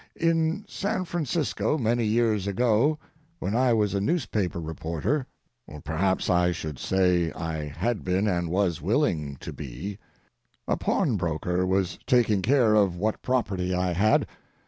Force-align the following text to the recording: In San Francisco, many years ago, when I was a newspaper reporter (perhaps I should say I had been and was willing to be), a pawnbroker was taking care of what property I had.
In 0.19 0.65
San 0.67 1.05
Francisco, 1.05 1.77
many 1.77 2.05
years 2.05 2.47
ago, 2.47 2.97
when 3.37 3.55
I 3.55 3.71
was 3.73 3.93
a 3.93 4.01
newspaper 4.01 4.59
reporter 4.59 5.27
(perhaps 5.83 6.27
I 6.27 6.51
should 6.51 6.79
say 6.79 7.31
I 7.33 7.65
had 7.67 8.03
been 8.03 8.27
and 8.27 8.49
was 8.49 8.81
willing 8.81 9.35
to 9.41 9.53
be), 9.53 9.99
a 10.67 10.75
pawnbroker 10.75 11.67
was 11.67 11.99
taking 12.07 12.41
care 12.41 12.73
of 12.73 12.95
what 12.97 13.21
property 13.21 13.75
I 13.75 13.93
had. 13.93 14.25